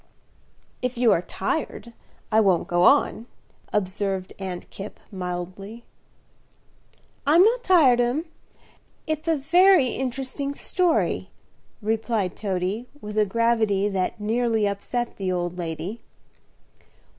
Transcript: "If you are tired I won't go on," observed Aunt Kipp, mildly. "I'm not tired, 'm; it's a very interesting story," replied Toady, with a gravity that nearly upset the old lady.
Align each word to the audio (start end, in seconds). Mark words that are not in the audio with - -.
"If 0.81 0.97
you 0.97 1.11
are 1.11 1.21
tired 1.21 1.93
I 2.31 2.39
won't 2.41 2.67
go 2.67 2.81
on," 2.81 3.27
observed 3.71 4.33
Aunt 4.39 4.67
Kipp, 4.71 4.99
mildly. 5.11 5.85
"I'm 7.27 7.43
not 7.43 7.63
tired, 7.63 8.01
'm; 8.01 8.25
it's 9.05 9.27
a 9.27 9.37
very 9.37 9.89
interesting 9.89 10.55
story," 10.55 11.29
replied 11.83 12.35
Toady, 12.35 12.87
with 12.99 13.15
a 13.15 13.27
gravity 13.27 13.89
that 13.89 14.19
nearly 14.19 14.67
upset 14.67 15.17
the 15.17 15.31
old 15.31 15.59
lady. 15.59 16.01